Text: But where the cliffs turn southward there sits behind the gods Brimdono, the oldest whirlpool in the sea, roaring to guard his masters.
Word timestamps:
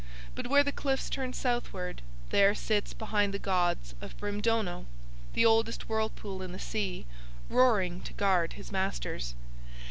But 0.33 0.47
where 0.47 0.63
the 0.63 0.71
cliffs 0.71 1.11
turn 1.11 1.31
southward 1.31 2.01
there 2.31 2.55
sits 2.55 2.91
behind 2.91 3.35
the 3.35 3.37
gods 3.37 3.93
Brimdono, 4.01 4.87
the 5.33 5.45
oldest 5.45 5.87
whirlpool 5.89 6.41
in 6.41 6.53
the 6.53 6.57
sea, 6.57 7.05
roaring 7.51 8.01
to 8.05 8.13
guard 8.13 8.53
his 8.53 8.71
masters. 8.71 9.35